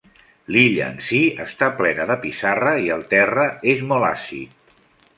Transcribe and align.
L'illa 0.53 0.87
en 0.93 0.97
si 1.09 1.19
està 1.45 1.69
plena 1.83 2.09
de 2.13 2.17
pissarra 2.25 2.75
i 2.87 2.91
el 2.99 3.07
terra 3.15 3.49
és 3.77 3.89
molt 3.93 4.13
àcid. 4.13 4.61